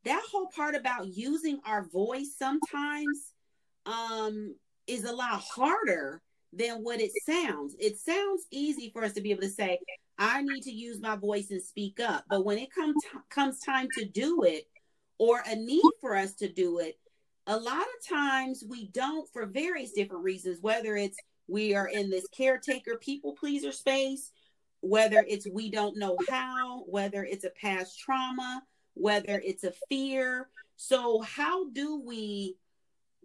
[0.05, 3.33] That whole part about using our voice sometimes
[3.87, 9.21] um is a lot harder than what it sounds it sounds easy for us to
[9.21, 9.77] be able to say
[10.19, 12.25] I need to use my voice and speak up.
[12.29, 14.67] But when it comes comes time to do it,
[15.17, 16.99] or a need for us to do it,
[17.47, 20.59] a lot of times we don't for various different reasons.
[20.61, 24.31] Whether it's we are in this caretaker people pleaser space,
[24.81, 28.61] whether it's we don't know how, whether it's a past trauma,
[28.95, 30.49] whether it's a fear.
[30.75, 32.57] So how do we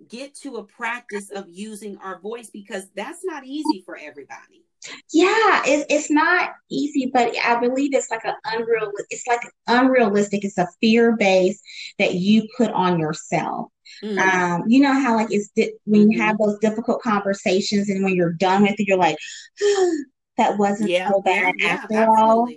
[0.08, 4.64] get to a practice of using our voice because that's not easy for everybody
[5.12, 10.44] yeah it, it's not easy but i believe it's like an unreal it's like unrealistic
[10.44, 11.60] it's a fear base
[11.98, 13.68] that you put on yourself
[14.02, 14.18] mm.
[14.18, 16.10] um, you know how like it's di- when mm-hmm.
[16.10, 19.16] you have those difficult conversations and when you're done with it you're like
[20.36, 22.48] that wasn't yeah, so bad yeah, after yeah, all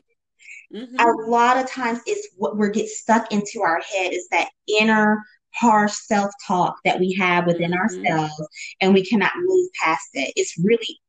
[0.73, 0.99] mm-hmm.
[0.99, 5.23] a lot of times it's what we get stuck into our head is that inner
[5.59, 8.05] harsh self-talk that we have within mm-hmm.
[8.05, 8.47] ourselves
[8.81, 10.99] and we cannot move past it it's really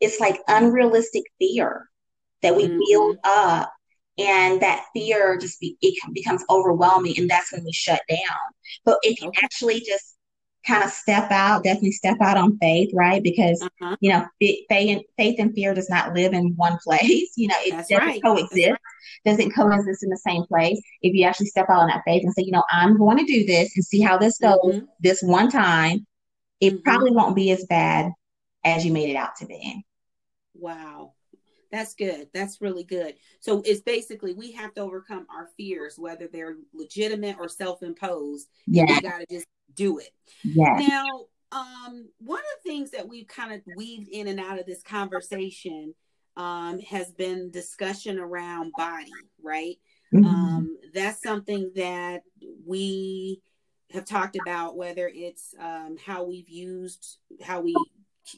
[0.00, 1.88] it's like unrealistic fear
[2.42, 2.78] that we mm-hmm.
[2.88, 3.72] build up
[4.18, 8.38] and that fear just be, it becomes overwhelming and that's when we shut down
[8.84, 9.40] but if you okay.
[9.42, 10.09] actually just
[10.66, 13.96] kind of step out definitely step out on faith right because uh-huh.
[14.00, 17.56] you know faith and faith and fear does not live in one place you know
[17.60, 18.22] it that's doesn't right.
[18.22, 18.78] coexist right.
[19.24, 22.34] doesn't coexist in the same place if you actually step out on that faith and
[22.34, 24.84] say you know i'm going to do this and see how this goes mm-hmm.
[25.00, 26.06] this one time
[26.60, 26.82] it mm-hmm.
[26.82, 28.12] probably won't be as bad
[28.64, 29.82] as you made it out to be
[30.60, 31.14] Wow.
[31.70, 32.28] That's good.
[32.34, 33.14] That's really good.
[33.40, 38.48] So it's basically we have to overcome our fears, whether they're legitimate or self-imposed.
[38.66, 38.86] Yeah.
[38.88, 40.10] We gotta just do it.
[40.42, 40.76] Yeah.
[40.88, 41.06] Now,
[41.52, 44.82] um, one of the things that we've kind of weaved in and out of this
[44.82, 45.94] conversation
[46.36, 49.10] um, has been discussion around body,
[49.42, 49.76] right?
[50.14, 50.24] Mm-hmm.
[50.24, 52.22] Um, that's something that
[52.66, 53.42] we
[53.92, 57.74] have talked about, whether it's um, how we've used, how we,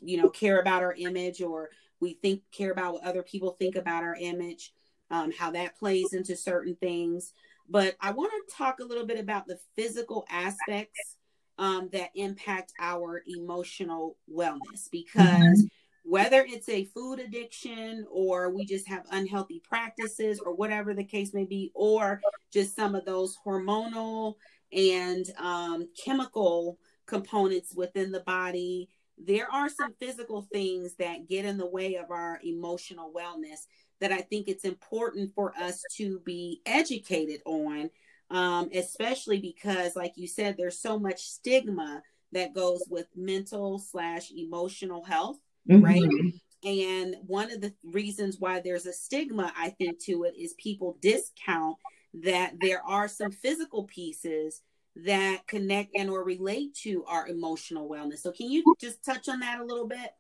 [0.00, 1.70] you know, care about our image or
[2.02, 4.72] we think care about what other people think about our image
[5.10, 7.32] um, how that plays into certain things
[7.68, 11.16] but i want to talk a little bit about the physical aspects
[11.58, 16.10] um, that impact our emotional wellness because mm-hmm.
[16.10, 21.32] whether it's a food addiction or we just have unhealthy practices or whatever the case
[21.32, 22.20] may be or
[22.52, 24.34] just some of those hormonal
[24.72, 28.88] and um, chemical components within the body
[29.26, 33.66] there are some physical things that get in the way of our emotional wellness
[34.00, 37.90] that I think it's important for us to be educated on,
[38.30, 44.32] um, especially because, like you said, there's so much stigma that goes with mental slash
[44.32, 45.38] emotional health,
[45.70, 45.84] mm-hmm.
[45.84, 46.32] right?
[46.64, 50.96] And one of the reasons why there's a stigma, I think, to it is people
[51.00, 51.76] discount
[52.14, 54.62] that there are some physical pieces
[54.96, 58.18] that connect and or relate to our emotional wellness.
[58.18, 60.10] So can you just touch on that a little bit?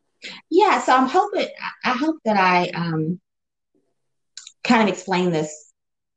[0.50, 1.48] Yeah, so I'm hoping
[1.84, 3.20] I hope that I um
[4.64, 5.71] kind of explain this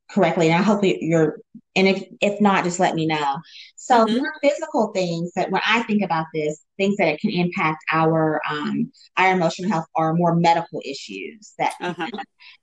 [0.10, 1.40] correctly and I hope you're
[1.76, 3.38] and if if not just let me know.
[3.76, 4.18] So mm-hmm.
[4.18, 8.42] more physical things that when I think about this, things that it can impact our
[8.50, 12.10] um our emotional health are more medical issues that uh-huh.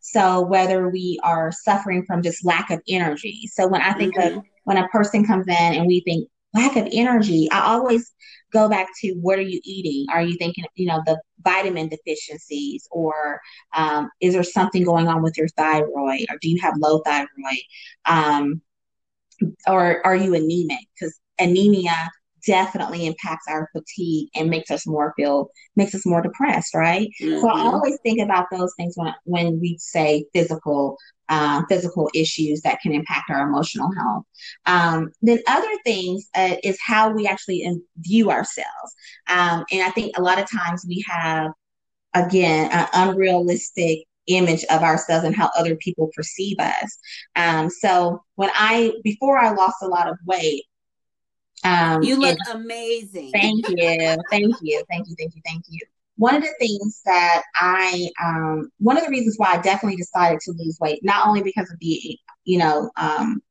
[0.00, 3.48] so whether we are suffering from just lack of energy.
[3.52, 4.38] So when I think mm-hmm.
[4.38, 8.12] of when a person comes in and we think lack of energy, I always
[8.52, 10.06] go back to what are you eating?
[10.12, 13.40] Are you thinking, you know, the vitamin deficiencies, or
[13.74, 17.28] um, is there something going on with your thyroid, or do you have low thyroid?
[18.06, 18.62] Um,
[19.66, 20.86] or are you anemic?
[20.94, 22.10] Because anemia
[22.46, 27.40] definitely impacts our fatigue and makes us more feel makes us more depressed right mm-hmm.
[27.40, 27.68] so i mm-hmm.
[27.68, 30.96] always think about those things when when we say physical
[31.32, 34.24] uh, physical issues that can impact our emotional health.
[34.66, 38.94] Um, then other things uh, is how we actually view ourselves.
[39.28, 41.52] Um, and I think a lot of times we have,
[42.12, 46.98] again, an unrealistic image of ourselves and how other people perceive us.
[47.34, 50.64] Um, so when I, before I lost a lot of weight,
[51.64, 53.30] um, you look amazing.
[53.32, 53.76] Thank you.
[54.30, 54.84] Thank you.
[54.88, 55.14] Thank you.
[55.18, 55.42] Thank you.
[55.44, 55.80] Thank you
[56.16, 60.40] one of the things that I, um, one of the reasons why I definitely decided
[60.40, 63.42] to lose weight, not only because of the, you know, um,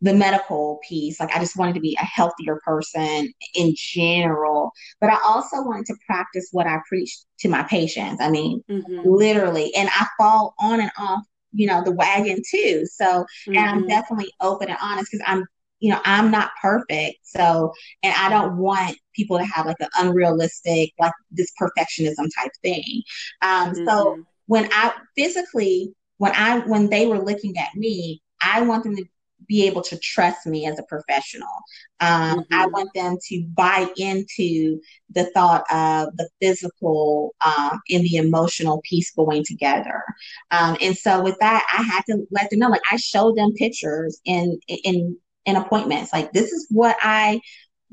[0.00, 1.20] the medical piece.
[1.20, 5.86] Like I just wanted to be a healthier person in general, but I also wanted
[5.86, 8.20] to practice what I preach to my patients.
[8.20, 9.00] I mean, mm-hmm.
[9.04, 12.86] literally, and I fall on and off, you know, the wagon too.
[12.86, 13.56] So, mm-hmm.
[13.56, 13.88] and I'm mm-hmm.
[13.88, 15.44] definitely open and honest because I'm,
[15.80, 17.18] you know, I'm not perfect.
[17.22, 22.52] So, and I don't want people to have like an unrealistic, like this perfectionism type
[22.62, 23.02] thing.
[23.42, 23.86] Um, mm-hmm.
[23.86, 28.96] so when I physically, when I, when they were looking at me, I want them
[28.96, 29.04] to
[29.46, 31.48] be able to trust me as a professional.
[32.00, 32.54] Um, mm-hmm.
[32.54, 38.82] I want them to buy into the thought of the physical um, and the emotional
[38.84, 40.02] piece going together.
[40.50, 43.52] Um, and so with that, I had to let them know, like I showed them
[43.54, 45.16] pictures in, in,
[45.48, 46.12] in appointments.
[46.12, 47.40] Like this is what I,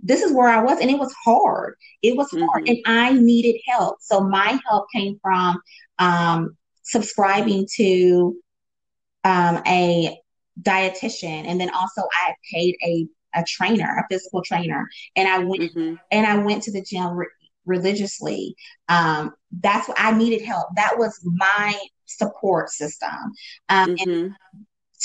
[0.03, 0.79] this is where I was.
[0.79, 1.75] And it was hard.
[2.01, 2.45] It was mm-hmm.
[2.45, 3.97] hard and I needed help.
[4.01, 5.61] So my help came from,
[5.97, 8.35] um, subscribing to,
[9.23, 10.15] um, a
[10.61, 15.61] dietitian and then also I paid a a trainer, a physical trainer, and I went
[15.61, 15.95] mm-hmm.
[16.11, 17.27] and I went to the gym re-
[17.65, 18.55] religiously.
[18.87, 20.67] Um, that's what I needed help.
[20.75, 23.33] That was my support system,
[23.69, 24.09] um, mm-hmm.
[24.09, 24.35] and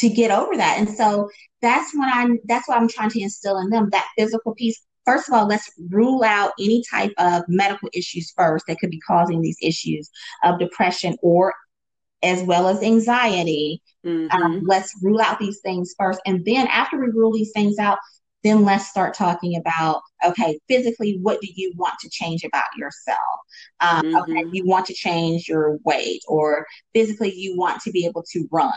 [0.01, 0.79] to get over that.
[0.79, 1.31] And so
[1.63, 4.81] that's when I that's what I'm trying to instill in them that physical piece.
[5.07, 9.01] First of all, let's rule out any type of medical issues first that could be
[9.01, 10.11] causing these issues
[10.45, 11.55] of depression or
[12.23, 13.83] as well as anxiety.
[14.05, 14.31] Mm-hmm.
[14.31, 16.21] Um, let's rule out these things first.
[16.27, 17.99] And then after we rule these things out,
[18.43, 23.19] then let's start talking about okay, physically, what do you want to change about yourself?
[23.81, 24.17] Um, mm-hmm.
[24.17, 28.49] Okay, you want to change your weight, or physically, you want to be able to
[28.51, 28.73] run.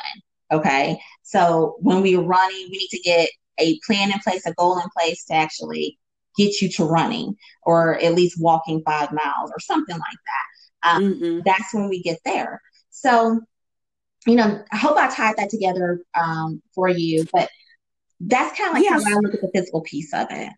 [0.54, 4.80] Okay, so when we're running, we need to get a plan in place, a goal
[4.80, 5.98] in place to actually
[6.38, 10.20] get you to running, or at least walking five miles, or something like
[10.84, 10.90] that.
[10.90, 11.40] Um, mm-hmm.
[11.46, 12.62] That's when we get there.
[12.90, 13.42] So,
[14.26, 17.50] you know, I hope I tied that together um, for you, but
[18.20, 19.04] that's kind of like yes.
[19.04, 20.52] how I look at the physical piece of it.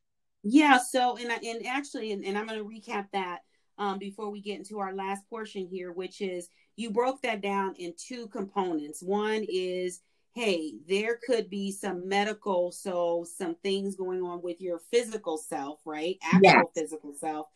[0.43, 0.77] Yeah.
[0.77, 3.39] So, and and actually, and, and I'm going to recap that
[3.77, 7.75] um, before we get into our last portion here, which is you broke that down
[7.75, 9.01] in two components.
[9.01, 10.01] One is,
[10.33, 15.79] hey, there could be some medical, so some things going on with your physical self,
[15.85, 16.17] right?
[16.23, 16.65] Actual yes.
[16.75, 17.47] physical self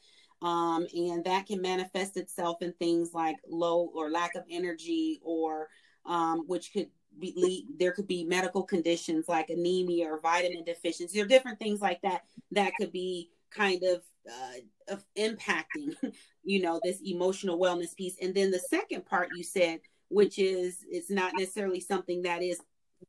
[0.41, 5.67] um, and that can manifest itself in things like low or lack of energy, or
[6.05, 11.19] um, which could be lead, there could be medical conditions like anemia or vitamin deficiency
[11.19, 15.95] or different things like that that could be kind of uh, of impacting,
[16.43, 18.15] you know, this emotional wellness piece.
[18.21, 19.79] And then the second part you said,
[20.09, 22.59] which is it's not necessarily something that is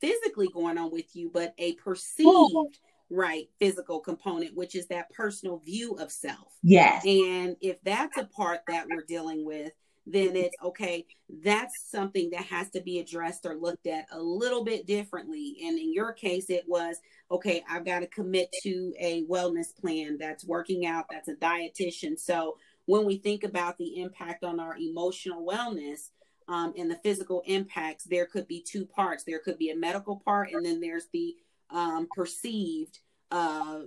[0.00, 2.78] physically going on with you, but a perceived
[3.12, 6.54] right physical component which is that personal view of self.
[6.62, 7.04] Yes.
[7.04, 9.72] And if that's a part that we're dealing with
[10.12, 11.06] then it's okay
[11.42, 15.56] that's something that has to be addressed or looked at a little bit differently.
[15.64, 16.96] And in your case it was
[17.30, 22.18] okay i've got to commit to a wellness plan that's working out that's a dietitian.
[22.18, 26.10] So when we think about the impact on our emotional wellness
[26.48, 29.24] um, and the physical impacts there could be two parts.
[29.24, 31.36] There could be a medical part and then there's the
[31.70, 32.98] um, perceived
[33.30, 33.80] uh,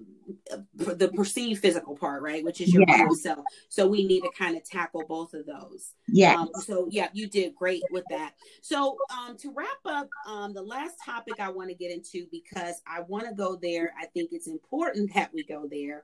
[0.74, 2.44] the perceived physical part, right?
[2.44, 3.04] Which is your yeah.
[3.04, 3.40] real self.
[3.70, 5.94] So we need to kind of tackle both of those.
[6.08, 6.36] Yeah.
[6.36, 8.34] Um, so yeah, you did great with that.
[8.62, 12.82] So um, to wrap up, um, the last topic I want to get into because
[12.88, 13.94] I want to go there.
[14.00, 16.04] I think it's important that we go there.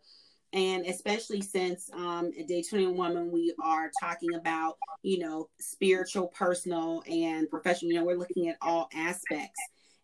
[0.51, 6.27] And especially since um, at Day 21 Woman, we are talking about, you know, spiritual,
[6.27, 7.91] personal, and professional.
[7.91, 9.59] You know, we're looking at all aspects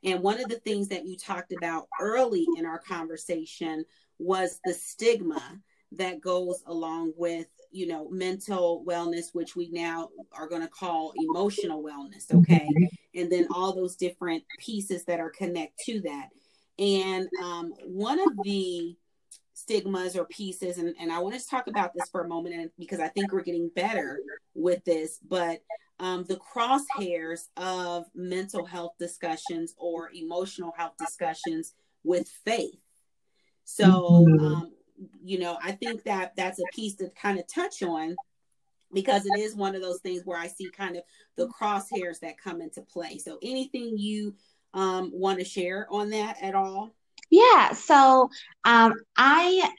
[0.05, 3.83] and one of the things that you talked about early in our conversation
[4.19, 5.41] was the stigma
[5.91, 11.13] that goes along with you know mental wellness which we now are going to call
[11.17, 13.19] emotional wellness okay mm-hmm.
[13.19, 16.29] and then all those different pieces that are connect to that
[16.79, 18.95] and um, one of the
[19.53, 22.69] stigmas or pieces and, and i want to talk about this for a moment and,
[22.77, 24.19] because i think we're getting better
[24.53, 25.59] with this but
[25.99, 32.79] um, the crosshairs of mental health discussions or emotional health discussions with faith.
[33.63, 33.85] So,
[34.27, 34.45] mm-hmm.
[34.45, 34.71] um,
[35.23, 38.15] you know, I think that that's a piece to kind of touch on
[38.93, 41.03] because it is one of those things where I see kind of
[41.35, 43.17] the crosshairs that come into play.
[43.17, 44.35] So, anything you
[44.73, 46.91] um, want to share on that at all?
[47.31, 47.73] Yeah.
[47.73, 48.29] So,
[48.65, 49.69] um, I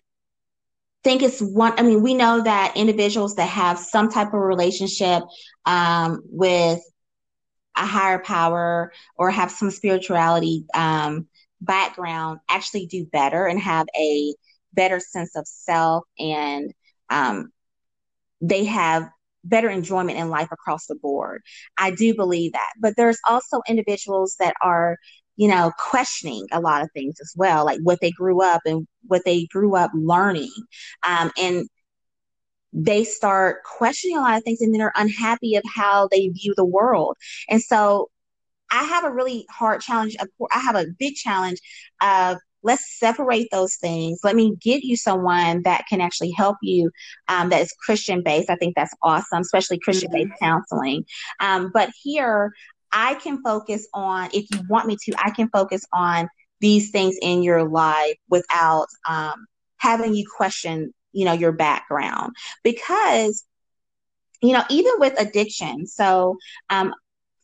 [1.06, 5.22] think it's one i mean we know that individuals that have some type of relationship
[5.64, 6.80] um, with
[7.76, 11.28] a higher power or have some spirituality um,
[11.60, 14.34] background actually do better and have a
[14.72, 16.74] better sense of self and
[17.08, 17.52] um,
[18.40, 19.08] they have
[19.44, 21.40] better enjoyment in life across the board.
[21.78, 22.72] I do believe that.
[22.80, 24.96] But there's also individuals that are
[25.36, 28.86] you know, questioning a lot of things as well, like what they grew up and
[29.06, 30.52] what they grew up learning.
[31.06, 31.68] Um, and
[32.72, 36.54] they start questioning a lot of things and then are unhappy of how they view
[36.56, 37.16] the world.
[37.48, 38.10] And so
[38.70, 40.16] I have a really hard challenge.
[40.20, 41.60] I have a big challenge
[42.02, 44.20] of let's separate those things.
[44.24, 46.90] Let me give you someone that can actually help you
[47.28, 48.50] um, that is Christian based.
[48.50, 50.44] I think that's awesome, especially Christian based mm-hmm.
[50.44, 51.04] counseling.
[51.40, 52.52] Um, but here,
[52.96, 56.28] I can focus on, if you want me to, I can focus on
[56.60, 62.34] these things in your life without um, having you question, you know, your background.
[62.64, 63.44] Because
[64.42, 65.86] you know, even with addiction.
[65.86, 66.36] So,
[66.70, 66.94] um,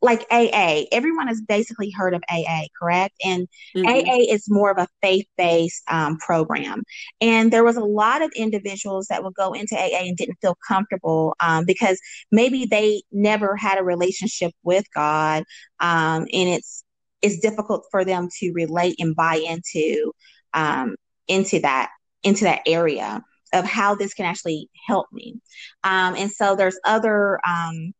[0.03, 3.15] like AA, everyone has basically heard of AA, correct?
[3.25, 3.87] And mm-hmm.
[3.87, 6.83] AA is more of a faith based um, program.
[7.21, 10.57] And there was a lot of individuals that would go into AA and didn't feel
[10.67, 12.01] comfortable um, because
[12.33, 15.45] maybe they never had a relationship with God.
[15.79, 16.83] Um, and it's,
[17.23, 20.13] it's difficult for them to relate and buy into
[20.55, 20.97] um,
[21.29, 21.91] into that
[22.25, 23.23] into that area
[23.53, 25.41] of how this can actually help me.
[25.85, 27.93] Um, and so there's other um,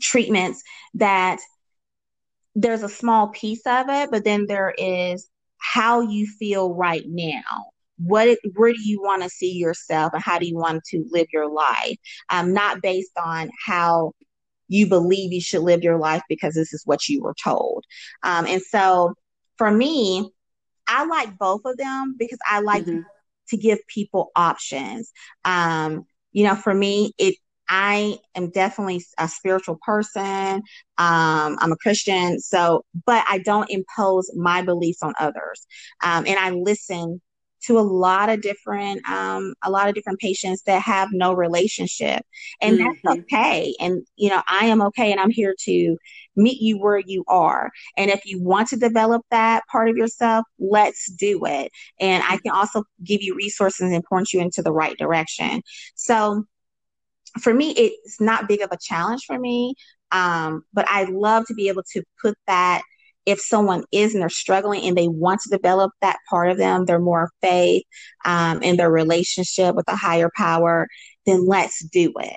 [0.00, 0.62] treatments
[0.94, 1.40] that
[2.54, 5.28] there's a small piece of it, but then there is
[5.58, 7.66] how you feel right now.
[7.98, 11.26] What where do you want to see yourself and how do you want to live
[11.32, 11.96] your life?
[12.28, 14.12] Um, not based on how
[14.68, 17.84] you believe you should live your life because this is what you were told.
[18.22, 19.14] Um, and so
[19.56, 20.30] for me,
[20.86, 23.00] I like both of them because I like mm-hmm.
[23.48, 25.12] to give people options.
[25.44, 27.36] Um, you know, for me, it
[27.68, 30.62] I am definitely a spiritual person.
[30.98, 32.40] Um, I'm a Christian.
[32.40, 35.66] So, but I don't impose my beliefs on others.
[36.02, 37.20] Um, and I listen
[37.66, 42.22] to a lot of different, um, a lot of different patients that have no relationship
[42.60, 42.92] and mm-hmm.
[43.04, 43.74] that's okay.
[43.80, 45.10] And, you know, I am okay.
[45.10, 45.96] And I'm here to
[46.36, 47.70] meet you where you are.
[47.96, 51.72] And if you want to develop that part of yourself, let's do it.
[52.00, 55.62] And I can also give you resources and point you into the right direction.
[55.94, 56.44] So,
[57.40, 59.74] for me, it's not big of a challenge for me.
[60.12, 62.82] Um, but I love to be able to put that
[63.26, 66.84] if someone is and they're struggling and they want to develop that part of them,
[66.84, 67.82] they're more faith
[68.24, 70.86] um, in their relationship with a higher power,
[71.26, 72.36] then let's do it.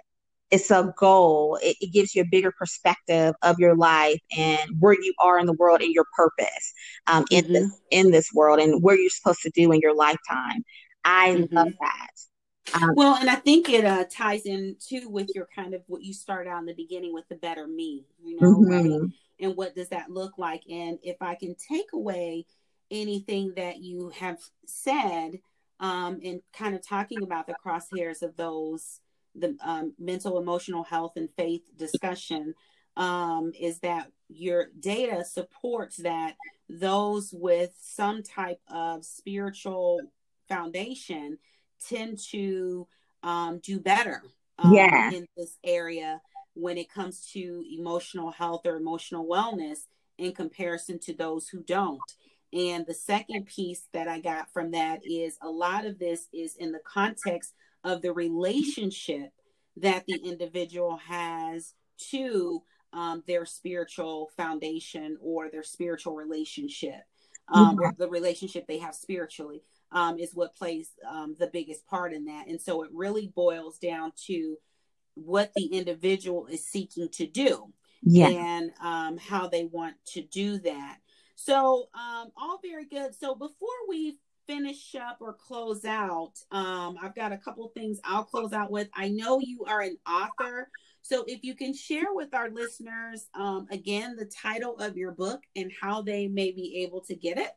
[0.50, 1.60] It's a goal.
[1.62, 5.46] It, it, gives you a bigger perspective of your life and where you are in
[5.46, 6.74] the world and your purpose
[7.08, 7.54] um, in mm-hmm.
[7.54, 10.64] this in this world and where you're supposed to do in your lifetime.
[11.04, 11.54] I mm-hmm.
[11.54, 12.08] love that.
[12.74, 16.04] Um, well, and I think it uh, ties in too with your kind of what
[16.04, 18.70] you start out in the beginning with the better me, you know, mm-hmm.
[18.70, 19.12] right?
[19.40, 20.64] And what does that look like?
[20.70, 22.46] And if I can take away
[22.92, 25.40] anything that you have said,
[25.80, 29.00] um, and kind of talking about the crosshairs of those,
[29.36, 32.56] the um, mental, emotional health, and faith discussion,
[32.96, 36.36] um, is that your data supports that
[36.68, 40.02] those with some type of spiritual
[40.50, 41.38] foundation
[41.86, 42.88] tend to
[43.24, 44.24] um, do better
[44.60, 45.12] um, yeah.
[45.12, 46.22] in this area
[46.54, 49.80] when it comes to emotional health or emotional wellness
[50.18, 52.02] in comparison to those who don't.
[52.54, 56.56] And the second piece that I got from that is a lot of this is
[56.56, 57.54] in the context
[57.84, 59.32] of the relationship
[59.78, 61.74] that the individual has
[62.12, 62.64] to
[62.94, 67.02] um, their spiritual foundation or their spiritual relationship,
[67.50, 69.62] um, or the relationship they have spiritually
[69.92, 72.48] um, is what plays um, the biggest part in that.
[72.48, 74.58] And so it really boils down to
[75.16, 77.74] what the individual is seeking to do
[78.04, 78.28] yeah.
[78.28, 80.98] and um, how they want to do that.
[81.36, 83.14] So, um, all very good.
[83.16, 84.18] So, before we
[84.48, 88.90] finish up or close out, um, I've got a couple things I'll close out with.
[88.96, 90.70] I know you are an author.
[91.08, 95.40] So, if you can share with our listeners um, again the title of your book
[95.56, 97.52] and how they may be able to get it.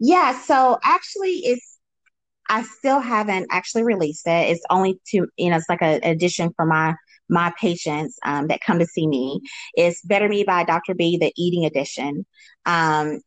[0.00, 0.40] Yeah.
[0.40, 1.78] So, actually, it's
[2.48, 4.50] I still haven't actually released it.
[4.50, 6.94] It's only to you know, it's like an addition for my
[7.28, 9.42] my patients um, that come to see me.
[9.74, 10.94] It's Better Me by Dr.
[10.94, 12.24] B, the eating edition.
[12.64, 13.20] Um,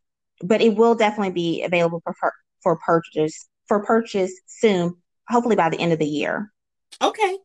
[0.43, 2.34] but it will definitely be available for
[2.64, 4.95] for purchase for purchase soon,
[5.30, 6.51] hopefully by the end of the year.
[6.99, 7.38] Okay.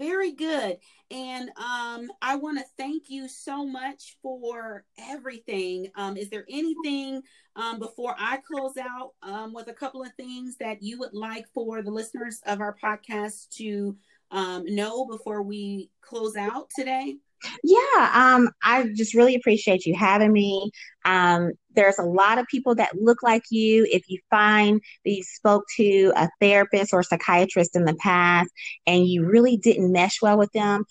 [0.00, 0.78] Very good.
[1.10, 5.88] And um, I want to thank you so much for everything.
[5.94, 7.20] Um, is there anything
[7.54, 11.44] um, before I close out um, with a couple of things that you would like
[11.52, 13.94] for the listeners of our podcast to
[14.30, 17.18] um, know before we close out today?
[17.62, 20.70] Yeah, um, I just really appreciate you having me.
[21.04, 23.86] Um, there's a lot of people that look like you.
[23.90, 28.50] If you find that you spoke to a therapist or psychiatrist in the past
[28.86, 30.84] and you really didn't mesh well with them,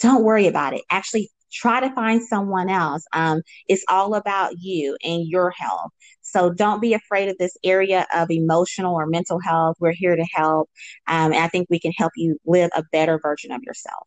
[0.00, 0.82] don't worry about it.
[0.90, 3.04] Actually, try to find someone else.
[3.12, 5.90] Um, it's all about you and your health.
[6.22, 9.76] So don't be afraid of this area of emotional or mental health.
[9.80, 10.68] We're here to help.
[11.06, 14.06] Um, and I think we can help you live a better version of yourself.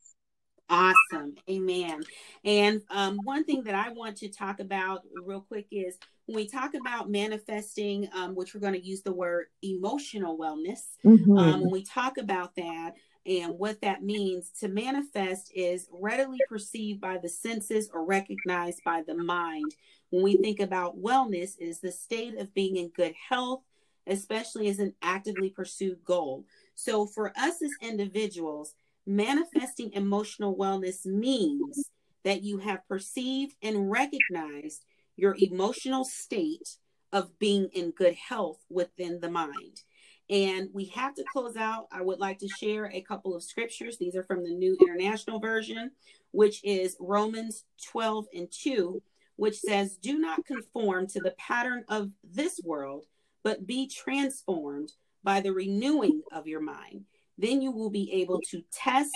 [0.69, 1.35] Awesome.
[1.49, 2.03] Amen.
[2.45, 5.97] And um, one thing that I want to talk about real quick is
[6.27, 10.81] when we talk about manifesting, um, which we're going to use the word emotional wellness,
[11.03, 11.37] mm-hmm.
[11.37, 12.93] um, when we talk about that
[13.25, 19.03] and what that means, to manifest is readily perceived by the senses or recognized by
[19.05, 19.73] the mind.
[20.11, 23.61] When we think about wellness, is the state of being in good health,
[24.07, 26.45] especially as an actively pursued goal.
[26.75, 28.73] So for us as individuals,
[29.09, 31.89] manifesting emotional wellness means
[32.23, 34.85] that you have perceived and recognized
[35.15, 36.77] your emotional state
[37.11, 39.81] of being in good health within the mind.
[40.29, 41.87] And we have to close out.
[41.91, 43.97] I would like to share a couple of scriptures.
[43.97, 45.89] These are from the New International Version,
[46.29, 49.01] which is Romans 12 and 2,
[49.37, 53.05] which says, Do not conform to the pattern of this world,
[53.41, 54.91] but be transformed
[55.23, 57.05] by the renewing of your mind.
[57.39, 59.13] Then you will be able to test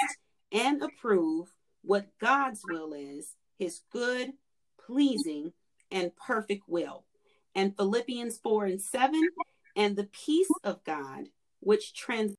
[0.50, 1.52] and approve
[1.82, 4.32] what God's will is, his good,
[4.88, 5.52] pleasing,
[5.92, 7.04] and perfect will.
[7.54, 9.22] And Philippians 4 and 7,
[9.76, 11.26] and the peace of God,
[11.60, 12.34] which trans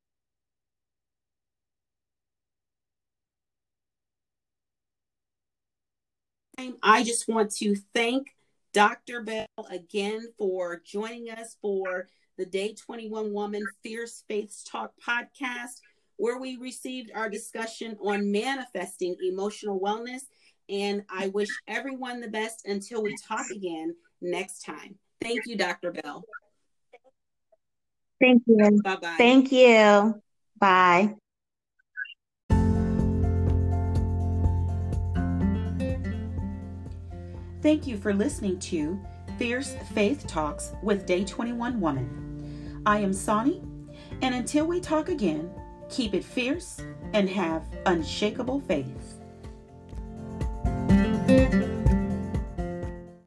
[6.82, 8.28] I just want to thank
[8.72, 9.22] Dr.
[9.22, 15.80] Bell again for joining us for the Day 21 Woman Fierce Faith Talks podcast,
[16.16, 20.22] where we received our discussion on manifesting emotional wellness.
[20.68, 24.96] And I wish everyone the best until we talk again next time.
[25.20, 25.92] Thank you, Dr.
[25.92, 26.24] Bell.
[28.20, 28.80] Thank you.
[28.82, 29.14] Bye bye.
[29.18, 30.22] Thank you.
[30.58, 31.14] Bye.
[37.62, 39.00] Thank you for listening to
[39.38, 42.23] Fierce Faith Talks with Day 21 Woman.
[42.86, 43.62] I am Sonny,
[44.20, 45.50] and until we talk again,
[45.88, 46.82] keep it fierce
[47.14, 49.13] and have unshakable faith.